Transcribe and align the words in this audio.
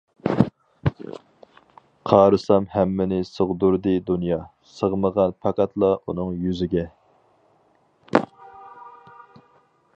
قارىسام 2.11 2.65
ھەممىنى 2.77 3.19
سىغدۇردى 3.31 3.93
دۇنيا، 4.09 4.39
سىغمىغان 4.71 5.37
پەقەتلا 5.45 5.93
ئۇنىڭ 5.99 6.33
يۈزىگە. 6.47 6.89